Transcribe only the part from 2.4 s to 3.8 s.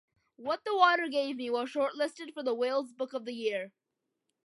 the Wales Book of the Year.